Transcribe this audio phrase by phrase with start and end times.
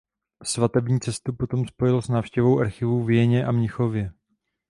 [0.43, 4.11] Svatební cestu potom spojil s návštěvou archivů v Jeně a Mnichově.